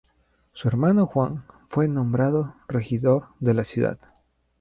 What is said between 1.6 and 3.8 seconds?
fue nombrado regidor de la